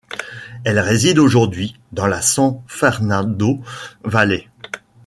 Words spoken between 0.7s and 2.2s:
réside aujourd'hui dans